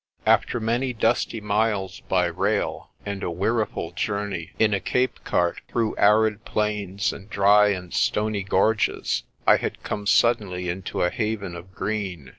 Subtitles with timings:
[0.25, 5.95] After many dusty miles by rail, and a weariful journey in a Cape cart through
[5.97, 11.71] arid plains and dry and stony gorges, I had come suddenly into a haven of
[11.75, 12.29] green.